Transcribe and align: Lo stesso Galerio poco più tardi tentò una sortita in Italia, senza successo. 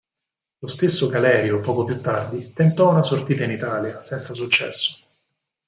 Lo 0.63 0.67
stesso 0.67 1.09
Galerio 1.09 1.59
poco 1.59 1.83
più 1.83 2.01
tardi 2.01 2.53
tentò 2.53 2.89
una 2.89 3.03
sortita 3.03 3.43
in 3.43 3.51
Italia, 3.51 4.01
senza 4.01 4.33
successo. 4.33 4.95